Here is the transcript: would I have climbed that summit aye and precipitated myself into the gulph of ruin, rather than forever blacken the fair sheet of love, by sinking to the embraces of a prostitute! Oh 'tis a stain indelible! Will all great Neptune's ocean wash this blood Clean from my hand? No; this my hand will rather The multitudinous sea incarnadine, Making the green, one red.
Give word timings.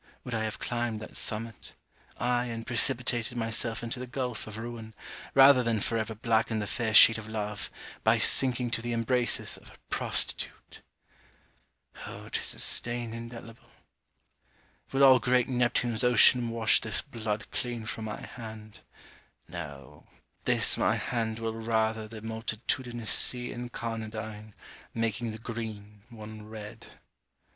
would 0.23 0.33
I 0.33 0.45
have 0.45 0.57
climbed 0.57 0.99
that 0.99 1.15
summit 1.15 1.75
aye 2.17 2.45
and 2.45 2.65
precipitated 2.65 3.37
myself 3.37 3.83
into 3.83 3.99
the 3.99 4.07
gulph 4.07 4.47
of 4.47 4.57
ruin, 4.57 4.95
rather 5.35 5.61
than 5.61 5.79
forever 5.79 6.15
blacken 6.15 6.57
the 6.57 6.65
fair 6.65 6.95
sheet 6.95 7.19
of 7.19 7.27
love, 7.27 7.69
by 8.03 8.17
sinking 8.17 8.71
to 8.71 8.81
the 8.81 8.93
embraces 8.93 9.57
of 9.57 9.69
a 9.69 9.75
prostitute! 9.91 10.81
Oh 12.07 12.29
'tis 12.29 12.55
a 12.55 12.57
stain 12.59 13.13
indelible! 13.13 13.69
Will 14.91 15.03
all 15.03 15.19
great 15.19 15.47
Neptune's 15.47 16.03
ocean 16.03 16.49
wash 16.49 16.81
this 16.81 17.01
blood 17.03 17.51
Clean 17.51 17.85
from 17.85 18.05
my 18.05 18.21
hand? 18.25 18.79
No; 19.47 20.07
this 20.45 20.77
my 20.79 20.95
hand 20.95 21.37
will 21.37 21.53
rather 21.53 22.07
The 22.07 22.23
multitudinous 22.23 23.11
sea 23.11 23.51
incarnadine, 23.51 24.53
Making 24.95 25.29
the 25.31 25.37
green, 25.37 26.01
one 26.09 26.49
red. 26.49 26.87